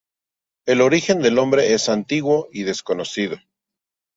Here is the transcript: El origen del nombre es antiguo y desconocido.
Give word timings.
El 0.65 0.81
origen 0.81 1.21
del 1.21 1.35
nombre 1.35 1.75
es 1.75 1.87
antiguo 1.87 2.47
y 2.51 2.63
desconocido. 2.63 3.37